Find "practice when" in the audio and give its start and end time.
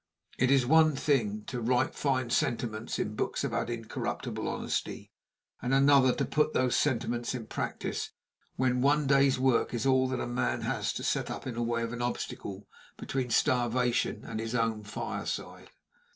7.45-8.81